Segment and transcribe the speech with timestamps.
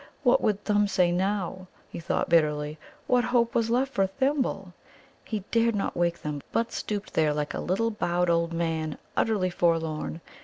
[0.23, 1.67] What would Thumb say now?
[1.87, 2.79] he thought bitterly.
[3.05, 4.73] What hope was left for Thimble?
[5.23, 9.51] He dared not wake them, but stooped there like a little bowed old man, utterly
[9.51, 10.21] forlorn.